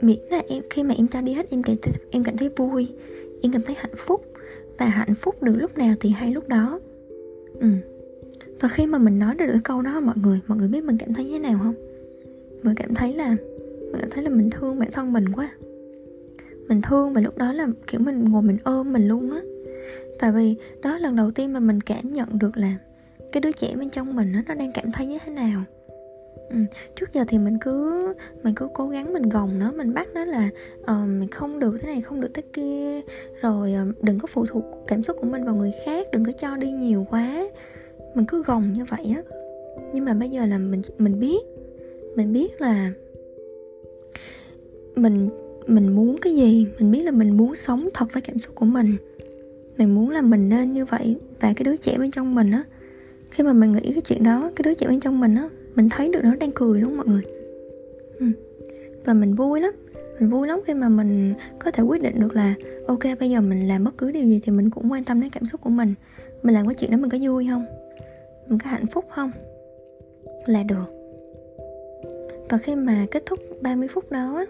miễn 0.01 0.19
là 0.29 0.41
em 0.47 0.63
khi 0.69 0.83
mà 0.83 0.95
em 0.97 1.07
cho 1.07 1.21
đi 1.21 1.33
hết 1.33 1.49
em 1.49 1.63
cảm 1.63 1.75
thấy 1.81 1.93
em 2.11 2.23
cảm 2.23 2.37
thấy 2.37 2.49
vui. 2.57 2.87
Em 3.41 3.51
cảm 3.51 3.61
thấy 3.61 3.75
hạnh 3.79 3.95
phúc. 3.97 4.25
Và 4.77 4.85
hạnh 4.85 5.15
phúc 5.15 5.43
được 5.43 5.55
lúc 5.55 5.77
nào 5.77 5.95
thì 5.99 6.09
hay 6.09 6.31
lúc 6.31 6.47
đó. 6.47 6.79
Ừ. 7.59 7.67
Và 8.59 8.67
khi 8.67 8.87
mà 8.87 8.97
mình 8.97 9.19
nói 9.19 9.35
được 9.35 9.45
cái 9.51 9.61
câu 9.63 9.81
đó 9.81 9.99
mọi 9.99 10.15
người 10.23 10.39
mọi 10.47 10.57
người 10.57 10.67
biết 10.67 10.83
mình 10.83 10.97
cảm 10.97 11.13
thấy 11.13 11.27
thế 11.31 11.39
nào 11.39 11.59
không? 11.63 11.73
Mình 12.63 12.75
cảm 12.75 12.95
thấy 12.95 13.13
là 13.13 13.35
mình 13.91 14.01
cảm 14.01 14.09
thấy 14.09 14.23
là 14.23 14.29
mình 14.29 14.49
thương 14.49 14.79
bản 14.79 14.91
thân 14.91 15.13
mình 15.13 15.31
quá. 15.35 15.49
Mình 16.67 16.81
thương 16.81 17.13
và 17.13 17.21
lúc 17.21 17.37
đó 17.37 17.53
là 17.53 17.67
kiểu 17.87 18.01
mình 18.01 18.23
ngồi 18.23 18.41
mình 18.41 18.57
ôm 18.63 18.93
mình 18.93 19.07
luôn 19.07 19.31
á. 19.31 19.39
Tại 20.19 20.31
vì 20.31 20.55
đó 20.81 20.91
là 20.91 20.99
lần 20.99 21.15
đầu 21.15 21.31
tiên 21.31 21.53
mà 21.53 21.59
mình 21.59 21.81
cảm 21.81 22.13
nhận 22.13 22.39
được 22.39 22.57
là 22.57 22.75
cái 23.31 23.41
đứa 23.41 23.51
trẻ 23.51 23.75
bên 23.75 23.89
trong 23.89 24.15
mình 24.15 24.33
đó, 24.33 24.39
nó 24.47 24.53
đang 24.53 24.71
cảm 24.73 24.91
thấy 24.91 25.07
như 25.07 25.17
thế 25.25 25.31
nào. 25.31 25.63
Ừ. 26.49 26.57
trước 26.95 27.13
giờ 27.13 27.23
thì 27.27 27.37
mình 27.37 27.57
cứ 27.61 28.13
mình 28.43 28.55
cứ 28.55 28.67
cố 28.73 28.87
gắng 28.87 29.13
mình 29.13 29.29
gồng 29.29 29.59
nó 29.59 29.71
mình 29.71 29.93
bắt 29.93 30.07
nó 30.13 30.25
là 30.25 30.49
uh, 30.81 31.07
mình 31.07 31.27
không 31.31 31.59
được 31.59 31.77
thế 31.81 31.87
này 31.87 32.01
không 32.01 32.21
được 32.21 32.33
thế 32.33 32.41
kia. 32.53 33.01
Rồi 33.41 33.73
uh, 33.89 34.03
đừng 34.03 34.19
có 34.19 34.27
phụ 34.27 34.45
thuộc 34.45 34.63
cảm 34.87 35.03
xúc 35.03 35.17
của 35.19 35.27
mình 35.27 35.45
vào 35.45 35.55
người 35.55 35.71
khác 35.85 36.07
đừng 36.11 36.25
có 36.25 36.31
cho 36.31 36.57
đi 36.57 36.71
nhiều 36.71 37.07
quá. 37.09 37.47
Mình 38.15 38.25
cứ 38.25 38.43
gồng 38.43 38.73
như 38.73 38.85
vậy 38.85 39.15
á. 39.15 39.21
Nhưng 39.93 40.05
mà 40.05 40.13
bây 40.13 40.29
giờ 40.29 40.45
là 40.45 40.57
mình 40.57 40.81
mình 40.97 41.19
biết 41.19 41.45
mình 42.15 42.33
biết 42.33 42.61
là 42.61 42.91
mình 44.95 45.29
mình 45.67 45.95
muốn 45.95 46.17
cái 46.21 46.35
gì 46.35 46.67
mình 46.79 46.91
biết 46.91 47.01
là 47.01 47.11
mình 47.11 47.37
muốn 47.37 47.55
sống 47.55 47.89
thật 47.93 48.05
với 48.13 48.21
cảm 48.21 48.39
xúc 48.39 48.55
của 48.55 48.65
mình. 48.65 48.95
Mình 49.77 49.95
muốn 49.95 50.09
là 50.09 50.21
mình 50.21 50.49
nên 50.49 50.73
như 50.73 50.85
vậy 50.85 51.17
và 51.39 51.53
cái 51.55 51.63
đứa 51.63 51.77
trẻ 51.77 51.97
bên 51.97 52.11
trong 52.11 52.35
mình 52.35 52.51
á. 52.51 52.63
Khi 53.31 53.43
mà 53.43 53.53
mình 53.53 53.71
nghĩ 53.71 53.93
cái 53.93 54.01
chuyện 54.01 54.23
đó 54.23 54.51
cái 54.55 54.63
đứa 54.63 54.73
trẻ 54.73 54.87
bên 54.87 54.99
trong 54.99 55.19
mình 55.19 55.35
á 55.35 55.49
mình 55.77 55.89
thấy 55.89 56.09
được 56.09 56.19
nó 56.23 56.35
đang 56.35 56.51
cười 56.51 56.81
luôn 56.81 56.97
mọi 56.97 57.05
người? 57.05 57.21
Ừ. 58.19 58.25
và 59.05 59.13
mình 59.13 59.35
vui 59.35 59.61
lắm. 59.61 59.73
Mình 60.19 60.29
vui 60.29 60.47
lắm 60.47 60.59
khi 60.65 60.73
mà 60.73 60.89
mình 60.89 61.33
có 61.59 61.71
thể 61.71 61.83
quyết 61.83 62.01
định 62.01 62.19
được 62.19 62.35
là, 62.35 62.53
ok, 62.87 62.99
bây 63.19 63.29
giờ 63.29 63.41
mình 63.41 63.67
làm 63.67 63.83
bất 63.83 63.97
cứ 63.97 64.11
điều 64.11 64.23
gì 64.23 64.39
thì 64.43 64.51
mình 64.51 64.69
cũng 64.69 64.91
quan 64.91 65.03
tâm 65.03 65.21
đến 65.21 65.29
cảm 65.29 65.45
xúc 65.45 65.61
của 65.61 65.69
mình. 65.69 65.93
Mình 66.43 66.55
làm 66.55 66.67
cái 66.67 66.75
chuyện 66.75 66.91
đó 66.91 66.97
mình 66.97 67.09
có 67.09 67.17
vui 67.21 67.47
không? 67.49 67.65
Mình 68.47 68.59
có 68.59 68.69
hạnh 68.69 68.87
phúc 68.87 69.05
không? 69.09 69.31
Là 70.45 70.63
được. 70.63 70.93
Và 72.49 72.57
khi 72.57 72.75
mà 72.75 73.05
kết 73.11 73.23
thúc 73.25 73.39
30 73.61 73.87
phút 73.87 74.11
đó 74.11 74.35
á, 74.37 74.45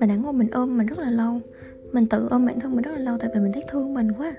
mình 0.00 0.08
đã 0.08 0.14
ngồi 0.16 0.32
mình 0.32 0.48
ôm 0.52 0.78
mình 0.78 0.86
rất 0.86 0.98
là 0.98 1.10
lâu. 1.10 1.40
Mình 1.92 2.06
tự 2.06 2.28
ôm 2.30 2.46
bản 2.46 2.60
thân 2.60 2.74
mình 2.74 2.82
rất 2.82 2.92
là 2.92 2.98
lâu 2.98 3.18
tại 3.18 3.30
vì 3.34 3.40
mình 3.40 3.52
thấy 3.52 3.64
thương 3.68 3.94
mình 3.94 4.12
quá 4.18 4.34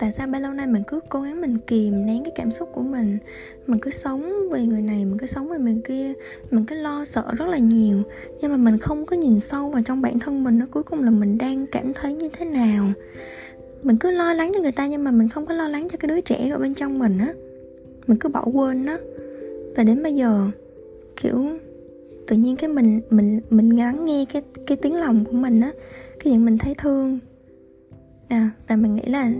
tại 0.00 0.12
sao 0.12 0.26
bao 0.26 0.40
lâu 0.40 0.52
nay 0.52 0.66
mình 0.66 0.82
cứ 0.86 1.00
cố 1.08 1.20
gắng 1.20 1.40
mình 1.40 1.58
kìm 1.66 2.06
nén 2.06 2.24
cái 2.24 2.32
cảm 2.36 2.50
xúc 2.50 2.68
của 2.72 2.82
mình? 2.82 3.18
Mình 3.66 3.80
cứ 3.80 3.90
sống 3.90 4.32
vì 4.52 4.66
người 4.66 4.82
này 4.82 5.04
mình 5.04 5.18
cứ 5.18 5.26
sống 5.26 5.48
vì 5.48 5.58
người 5.58 5.80
kia 5.84 6.12
mình 6.50 6.64
cứ 6.64 6.74
lo 6.74 7.04
sợ 7.04 7.24
rất 7.36 7.48
là 7.48 7.58
nhiều. 7.58 8.02
Nhưng 8.40 8.50
mà 8.50 8.56
mình 8.56 8.78
không 8.78 9.06
có 9.06 9.16
nhìn 9.16 9.40
sâu 9.40 9.70
vào 9.70 9.82
trong 9.82 10.02
bản 10.02 10.18
thân 10.18 10.44
mình 10.44 10.58
nó 10.58 10.66
cuối 10.70 10.82
cùng 10.82 11.04
là 11.04 11.10
mình 11.10 11.38
đang 11.38 11.66
cảm 11.66 11.92
thấy 11.94 12.14
như 12.14 12.28
thế 12.28 12.44
nào. 12.44 12.92
Mình 13.82 13.96
cứ 13.96 14.10
lo 14.10 14.34
lắng 14.34 14.52
cho 14.54 14.60
người 14.60 14.72
ta 14.72 14.86
nhưng 14.86 15.04
mà 15.04 15.10
mình 15.10 15.28
không 15.28 15.46
có 15.46 15.54
lo 15.54 15.68
lắng 15.68 15.88
cho 15.88 15.98
cái 15.98 16.08
đứa 16.08 16.20
trẻ 16.20 16.48
ở 16.48 16.58
bên 16.58 16.74
trong 16.74 16.98
mình 16.98 17.18
á. 17.18 17.32
Mình 18.06 18.18
cứ 18.18 18.28
bỏ 18.28 18.44
quên 18.52 18.84
nó. 18.84 18.96
Và 19.76 19.84
đến 19.84 20.02
bây 20.02 20.14
giờ 20.14 20.50
kiểu 21.16 21.46
tự 22.26 22.36
nhiên 22.36 22.56
cái 22.56 22.68
mình 22.68 23.00
mình 23.10 23.40
mình 23.50 23.76
lắng 23.76 24.04
nghe 24.04 24.24
cái 24.32 24.42
cái 24.66 24.76
tiếng 24.76 24.94
lòng 24.94 25.24
của 25.24 25.32
mình 25.32 25.60
á 25.60 25.70
cái 26.04 26.20
chuyện 26.24 26.44
mình 26.44 26.58
thấy 26.58 26.74
thương. 26.78 27.18
À, 28.28 28.50
và 28.68 28.76
mình 28.76 28.94
nghĩ 28.94 29.02
là 29.06 29.30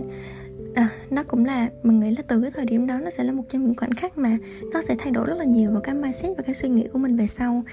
à, 0.75 0.89
nó 1.09 1.23
cũng 1.23 1.45
là 1.45 1.69
mình 1.83 1.99
nghĩ 1.99 2.15
là 2.15 2.21
từ 2.27 2.41
cái 2.41 2.51
thời 2.51 2.65
điểm 2.65 2.87
đó 2.87 2.99
nó 2.99 3.09
sẽ 3.09 3.23
là 3.23 3.31
một 3.31 3.43
trong 3.49 3.63
những 3.63 3.75
khoảnh 3.75 3.93
khắc 3.93 4.17
mà 4.17 4.37
nó 4.73 4.81
sẽ 4.81 4.95
thay 4.99 5.11
đổi 5.11 5.27
rất 5.27 5.35
là 5.37 5.45
nhiều 5.45 5.71
vào 5.71 5.81
cái 5.81 5.95
mindset 5.95 6.37
và 6.37 6.43
cái 6.43 6.55
suy 6.55 6.69
nghĩ 6.69 6.87
của 6.93 6.99
mình 6.99 7.15
về 7.15 7.27
sau. 7.27 7.63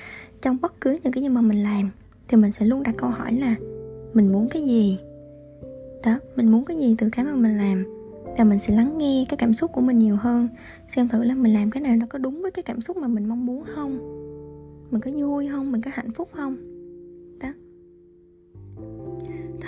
Trong 0.42 0.60
bất 0.60 0.80
cứ 0.80 0.98
những 1.02 1.12
cái 1.12 1.22
gì 1.22 1.28
mà 1.28 1.40
mình 1.40 1.62
làm 1.62 1.90
thì 2.28 2.36
mình 2.36 2.52
sẽ 2.52 2.66
luôn 2.66 2.82
đặt 2.82 2.94
câu 2.98 3.10
hỏi 3.10 3.32
là 3.32 3.54
mình 4.14 4.32
muốn 4.32 4.48
cái 4.48 4.62
gì? 4.62 4.98
Đó 6.04 6.18
mình 6.36 6.52
muốn 6.52 6.64
cái 6.64 6.76
gì 6.76 6.94
từ 6.98 7.08
cái 7.12 7.24
mà 7.24 7.34
mình 7.34 7.56
làm? 7.56 7.84
Và 8.38 8.44
mình 8.44 8.58
sẽ 8.58 8.74
lắng 8.74 8.98
nghe 8.98 9.24
cái 9.28 9.36
cảm 9.36 9.54
xúc 9.54 9.72
của 9.72 9.80
mình 9.80 9.98
nhiều 9.98 10.16
hơn. 10.16 10.48
Xem 10.88 11.08
thử 11.08 11.22
là 11.22 11.34
mình 11.34 11.54
làm 11.54 11.70
cái 11.70 11.80
này 11.82 11.96
nó 11.96 12.06
có 12.06 12.18
đúng 12.18 12.42
với 12.42 12.50
cái 12.50 12.62
cảm 12.62 12.80
xúc 12.80 12.96
mà 12.96 13.08
mình 13.08 13.28
mong 13.28 13.46
muốn 13.46 13.64
không? 13.66 13.98
Mình 14.90 15.00
có 15.00 15.10
vui 15.10 15.48
không? 15.52 15.72
Mình 15.72 15.82
có 15.82 15.90
hạnh 15.94 16.12
phúc 16.12 16.28
không? 16.32 16.56
Đó. 17.40 17.48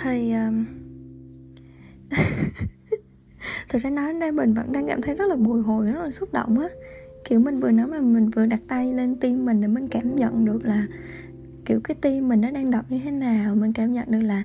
Thì 0.03 0.33
uh, 0.33 0.80
thực 3.71 3.81
ra 3.83 3.89
nói 3.89 4.07
đến 4.07 4.19
đây 4.19 4.31
mình 4.31 4.53
vẫn 4.53 4.71
đang 4.71 4.87
cảm 4.87 5.01
thấy 5.01 5.15
rất 5.15 5.25
là 5.25 5.35
bồi 5.35 5.61
hồi, 5.61 5.85
rất 5.85 6.01
là 6.03 6.11
xúc 6.11 6.33
động 6.33 6.59
á. 6.59 6.67
Kiểu 7.25 7.39
mình 7.39 7.59
vừa 7.59 7.71
nói 7.71 7.87
mà 7.87 7.99
mình 7.99 8.29
vừa 8.29 8.45
đặt 8.45 8.59
tay 8.67 8.93
lên 8.93 9.15
tim 9.15 9.45
mình 9.45 9.61
để 9.61 9.67
mình 9.67 9.87
cảm 9.87 10.15
nhận 10.15 10.45
được 10.45 10.65
là, 10.65 10.85
kiểu, 11.65 11.79
cái 11.83 11.95
tim 12.01 12.27
mình 12.27 12.41
nó 12.41 12.51
đang 12.51 12.71
đập 12.71 12.85
như 12.89 12.99
thế 13.03 13.11
nào, 13.11 13.55
mình 13.55 13.73
cảm 13.73 13.93
nhận 13.93 14.11
được 14.11 14.21
là 14.21 14.43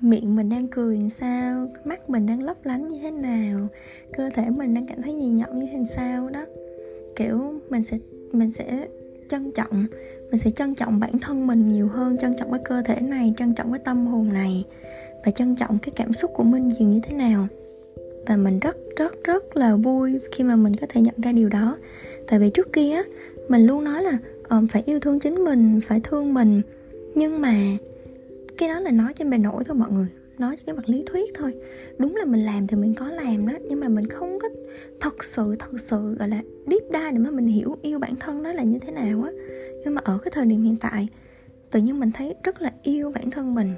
miệng 0.00 0.36
mình 0.36 0.48
đang 0.48 0.68
cười 0.68 0.96
làm 0.96 1.10
sao, 1.10 1.68
mắt 1.84 2.10
mình 2.10 2.26
đang 2.26 2.42
lấp 2.42 2.56
lánh 2.64 2.88
như 2.88 2.98
thế 3.02 3.10
nào, 3.10 3.68
cơ 4.16 4.30
thể 4.34 4.50
mình 4.50 4.74
đang 4.74 4.86
cảm 4.86 5.02
thấy 5.02 5.14
gì 5.14 5.30
nhộng 5.30 5.58
như 5.58 5.66
thế 5.72 5.84
sao 5.94 6.30
đó. 6.30 6.44
Kiểu, 7.16 7.60
mình 7.70 7.82
sẽ 7.82 7.98
mình 8.32 8.52
sẽ 8.52 8.86
trân 9.28 9.52
trọng, 9.52 9.86
mình 10.30 10.40
sẽ 10.40 10.50
trân 10.50 10.74
trọng 10.74 11.00
bản 11.00 11.18
thân 11.20 11.46
mình 11.46 11.68
nhiều 11.68 11.88
hơn, 11.88 12.16
trân 12.18 12.36
trọng 12.36 12.52
cái 12.52 12.60
cơ 12.64 12.82
thể 12.82 13.00
này, 13.00 13.34
trân 13.36 13.54
trọng 13.54 13.72
cái 13.72 13.80
tâm 13.84 14.06
hồn 14.06 14.28
này 14.32 14.64
và 15.24 15.30
trân 15.30 15.56
trọng 15.56 15.78
cái 15.78 15.92
cảm 15.96 16.12
xúc 16.12 16.30
của 16.34 16.44
mình 16.44 16.68
nhiều 16.68 16.88
như 16.88 17.00
thế 17.02 17.16
nào 17.16 17.48
và 18.26 18.36
mình 18.36 18.60
rất 18.60 18.76
rất 18.96 19.24
rất 19.24 19.56
là 19.56 19.76
vui 19.76 20.20
khi 20.32 20.44
mà 20.44 20.56
mình 20.56 20.76
có 20.76 20.86
thể 20.90 21.00
nhận 21.00 21.14
ra 21.22 21.32
điều 21.32 21.48
đó. 21.48 21.76
Tại 22.26 22.38
vì 22.38 22.50
trước 22.50 22.72
kia 22.72 23.02
mình 23.48 23.66
luôn 23.66 23.84
nói 23.84 24.02
là 24.02 24.18
um, 24.48 24.66
phải 24.66 24.82
yêu 24.86 25.00
thương 25.00 25.20
chính 25.20 25.44
mình 25.44 25.80
phải 25.80 26.00
thương 26.00 26.34
mình. 26.34 26.62
Nhưng 27.14 27.40
mà 27.40 27.54
cái 28.58 28.68
đó 28.68 28.80
là 28.80 28.90
nói 28.90 29.12
trên 29.14 29.30
bề 29.30 29.38
nổi 29.38 29.64
thôi 29.64 29.76
mọi 29.76 29.90
người 29.90 30.06
nói 30.38 30.56
cái 30.66 30.74
mặt 30.74 30.88
lý 30.88 31.04
thuyết 31.06 31.30
thôi. 31.34 31.54
Đúng 31.98 32.16
là 32.16 32.24
mình 32.24 32.40
làm 32.40 32.66
thì 32.66 32.76
mình 32.76 32.94
có 32.94 33.10
làm 33.10 33.46
đó 33.46 33.54
nhưng 33.68 33.80
mà 33.80 33.88
mình 33.88 34.08
không 34.08 34.38
có 34.42 34.48
thật 35.00 35.24
sự 35.24 35.54
thật 35.58 35.80
sự 35.80 36.14
gọi 36.18 36.28
là 36.28 36.40
deep 36.66 36.82
dive 36.92 37.10
để 37.12 37.18
mà 37.18 37.30
mình 37.30 37.46
hiểu 37.46 37.76
yêu 37.82 37.98
bản 37.98 38.16
thân 38.20 38.42
đó 38.42 38.52
là 38.52 38.62
như 38.62 38.78
thế 38.78 38.92
nào 38.92 39.22
á. 39.22 39.30
Nhưng 39.84 39.94
mà 39.94 40.00
ở 40.04 40.18
cái 40.24 40.30
thời 40.34 40.46
điểm 40.46 40.62
hiện 40.62 40.76
tại 40.80 41.08
tự 41.70 41.80
nhiên 41.80 42.00
mình 42.00 42.10
thấy 42.14 42.34
rất 42.44 42.62
là 42.62 42.72
yêu 42.82 43.10
bản 43.10 43.30
thân 43.30 43.54
mình 43.54 43.74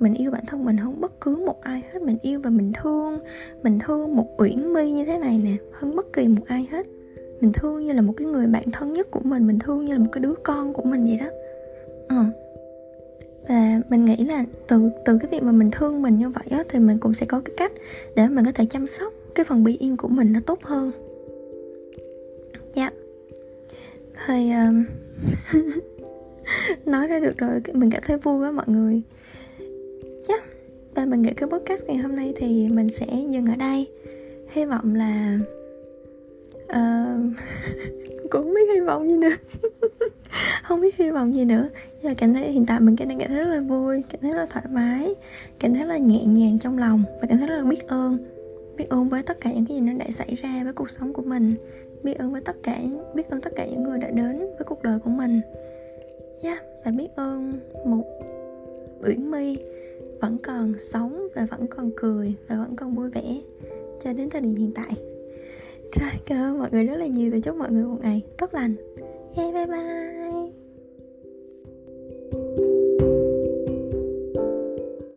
mình 0.00 0.14
yêu 0.14 0.30
bản 0.30 0.46
thân 0.46 0.64
mình 0.64 0.76
hơn 0.76 1.00
bất 1.00 1.20
cứ 1.20 1.36
một 1.36 1.60
ai 1.62 1.82
hết. 1.92 2.02
Mình 2.02 2.18
yêu 2.22 2.40
và 2.40 2.50
mình 2.50 2.72
thương 2.82 3.18
mình 3.62 3.78
thương 3.78 4.16
một 4.16 4.26
uyển 4.38 4.72
mi 4.72 4.90
như 4.90 5.04
thế 5.04 5.18
này 5.18 5.40
nè 5.44 5.56
hơn 5.72 5.96
bất 5.96 6.12
kỳ 6.12 6.28
một 6.28 6.42
ai 6.46 6.68
hết. 6.70 6.86
Mình 7.40 7.52
thương 7.52 7.84
như 7.84 7.92
là 7.92 8.02
một 8.02 8.12
cái 8.16 8.26
người 8.26 8.46
bạn 8.46 8.64
thân 8.72 8.92
nhất 8.92 9.10
của 9.10 9.20
mình 9.24 9.46
mình 9.46 9.58
thương 9.58 9.84
như 9.84 9.92
là 9.92 9.98
một 9.98 10.10
cái 10.12 10.20
đứa 10.20 10.34
con 10.42 10.72
của 10.72 10.82
mình 10.82 11.04
vậy 11.04 11.18
đó. 11.20 11.26
Ờ. 12.08 12.24
Và 13.48 13.80
mình 13.88 14.04
nghĩ 14.04 14.16
là 14.16 14.44
từ 14.68 14.90
từ 15.04 15.18
cái 15.18 15.28
việc 15.30 15.42
mà 15.42 15.52
mình 15.52 15.70
thương 15.72 16.02
mình 16.02 16.18
như 16.18 16.28
vậy 16.28 16.44
á 16.50 16.64
thì 16.68 16.78
mình 16.78 16.98
cũng 16.98 17.14
sẽ 17.14 17.26
có 17.26 17.40
cái 17.44 17.54
cách 17.56 17.72
để 18.16 18.28
mình 18.28 18.44
có 18.44 18.52
thể 18.52 18.64
chăm 18.70 18.86
sóc 18.86 19.12
cái 19.34 19.44
phần 19.44 19.64
bị 19.64 19.76
yên 19.76 19.96
của 19.96 20.08
mình 20.08 20.32
nó 20.32 20.40
tốt 20.46 20.58
hơn. 20.62 20.92
Dạ. 22.74 22.82
Yeah. 22.82 22.92
thì 24.26 24.50
um, 24.50 24.84
nói 26.92 27.06
ra 27.06 27.18
được 27.18 27.38
rồi 27.38 27.60
mình 27.72 27.90
cảm 27.90 28.02
thấy 28.06 28.18
vui 28.18 28.40
quá 28.40 28.50
mọi 28.50 28.66
người 28.68 29.02
và 30.98 31.04
mình 31.04 31.22
nghĩ 31.22 31.30
cái 31.36 31.48
podcast 31.48 31.84
ngày 31.84 31.96
hôm 31.96 32.16
nay 32.16 32.32
thì 32.36 32.68
mình 32.68 32.88
sẽ 32.88 33.06
dừng 33.28 33.46
ở 33.46 33.56
đây. 33.56 33.86
Hy 34.50 34.64
vọng 34.64 34.94
là 34.94 35.38
uh, 36.62 37.38
cũng 38.30 38.42
không 38.42 38.54
biết 38.54 38.74
hy 38.74 38.80
vọng 38.80 39.10
gì 39.10 39.16
nữa. 39.16 39.36
Không 40.62 40.80
biết 40.80 40.96
hy 40.96 41.10
vọng 41.10 41.34
gì 41.34 41.44
nữa. 41.44 41.68
Giờ 42.02 42.14
cảm 42.18 42.34
thấy 42.34 42.52
hiện 42.52 42.66
tại 42.66 42.80
mình 42.80 42.96
đang 42.98 43.18
cảm 43.18 43.28
thấy 43.28 43.38
rất 43.38 43.46
là 43.48 43.60
vui 43.60 44.02
cảm 44.10 44.20
thấy 44.20 44.30
rất 44.30 44.38
là 44.38 44.46
thoải 44.50 44.64
mái 44.70 45.14
cảm 45.58 45.74
thấy 45.74 45.82
rất 45.82 45.88
là 45.88 45.98
nhẹ 45.98 46.24
nhàng 46.24 46.58
trong 46.58 46.78
lòng 46.78 47.02
và 47.20 47.28
cảm 47.28 47.38
thấy 47.38 47.46
rất 47.48 47.56
là 47.56 47.64
biết 47.64 47.88
ơn. 47.88 48.18
Biết 48.76 48.88
ơn 48.88 49.08
với 49.08 49.22
tất 49.22 49.40
cả 49.40 49.52
những 49.52 49.66
cái 49.66 49.76
gì 49.76 49.80
nó 49.80 49.92
đã 49.98 50.06
xảy 50.10 50.34
ra 50.34 50.60
với 50.64 50.72
cuộc 50.72 50.90
sống 50.90 51.12
của 51.12 51.22
mình. 51.22 51.54
Biết 52.02 52.18
ơn 52.18 52.32
với 52.32 52.40
tất 52.40 52.56
cả 52.62 52.78
biết 53.14 53.30
ơn 53.30 53.40
tất 53.40 53.52
cả 53.56 53.66
những 53.66 53.82
người 53.82 53.98
đã 53.98 54.10
đến 54.10 54.38
với 54.38 54.64
cuộc 54.66 54.82
đời 54.82 54.98
của 54.98 55.10
mình. 55.10 55.40
Yeah, 56.42 56.58
và 56.84 56.90
biết 56.90 57.08
ơn 57.16 57.60
một 57.84 58.04
uyển 59.02 59.30
my 59.30 59.56
vẫn 60.20 60.38
còn 60.38 60.72
sống 60.78 61.28
và 61.34 61.46
vẫn 61.50 61.66
còn 61.66 61.90
cười 61.96 62.34
và 62.48 62.56
vẫn 62.56 62.76
còn 62.76 62.94
vui 62.94 63.10
vẻ 63.10 63.40
cho 64.04 64.12
đến 64.12 64.30
thời 64.30 64.40
điểm 64.40 64.56
hiện 64.56 64.72
tại. 64.74 64.94
Rồi, 66.00 66.10
cảm 66.26 66.38
ơn 66.38 66.58
mọi 66.58 66.68
người 66.72 66.84
rất 66.84 66.96
là 66.96 67.06
nhiều 67.06 67.30
và 67.32 67.38
chúc 67.44 67.56
mọi 67.56 67.70
người 67.70 67.84
một 67.84 67.98
ngày 68.02 68.22
tốt 68.38 68.54
lành. 68.54 68.74
Yeah 69.36 69.54
bye 69.54 69.66
bye. 69.66 70.57